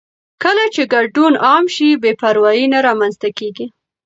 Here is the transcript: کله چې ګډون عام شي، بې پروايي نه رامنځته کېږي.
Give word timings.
کله 0.43 0.63
چې 0.73 0.81
ګډون 0.93 1.33
عام 1.45 1.65
شي، 1.75 1.89
بې 2.01 2.11
پروايي 2.21 2.65
نه 2.73 2.79
رامنځته 2.87 3.29
کېږي. 3.39 3.65